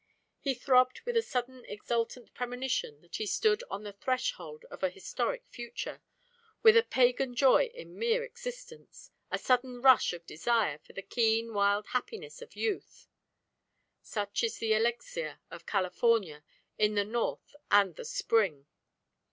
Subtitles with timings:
[0.39, 4.93] He throbbed with a sudden exultant premonition that he stood on the threshold of an
[4.93, 6.01] historic future,
[6.63, 11.53] with a pagan joy in mere existence, a sudden rush of desire for the keen
[11.53, 13.09] wild happiness of youth.
[14.01, 16.43] Such is the elixir of California
[16.79, 18.65] in the north and the spring.